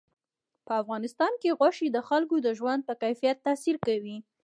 په 0.65 0.73
افغانستان 0.81 1.33
کې 1.41 1.55
غوښې 1.59 1.87
د 1.91 1.97
خلکو 2.07 2.35
د 2.45 2.47
ژوند 2.59 2.81
په 2.87 2.93
کیفیت 3.01 3.37
تاثیر 3.47 3.75
کوي. 3.87 4.17